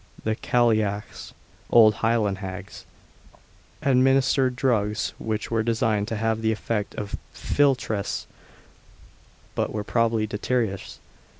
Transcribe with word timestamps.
The 0.23 0.35
cailliachs 0.35 1.33
(old 1.69 1.93
Highland 2.01 2.39
hags) 2.39 2.87
administered 3.83 4.55
drugs, 4.55 5.13
which 5.19 5.51
were 5.51 5.61
designed 5.61 6.07
to 6.07 6.15
have 6.15 6.41
the 6.41 6.51
effect 6.51 6.95
of 6.95 7.15
philtres, 7.35 8.25
but 9.53 9.71
were 9.71 9.83
probably 9.83 10.25
deleterious. 10.25 10.97